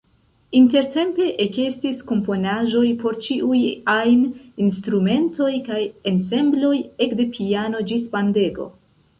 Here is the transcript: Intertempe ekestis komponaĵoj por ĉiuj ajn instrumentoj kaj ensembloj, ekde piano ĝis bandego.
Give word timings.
Intertempe 0.59 1.25
ekestis 1.43 1.99
komponaĵoj 2.11 2.85
por 3.03 3.19
ĉiuj 3.27 3.59
ajn 3.97 4.23
instrumentoj 4.69 5.53
kaj 5.69 5.83
ensembloj, 6.13 6.75
ekde 7.09 7.29
piano 7.37 7.85
ĝis 7.93 8.13
bandego. 8.17 8.71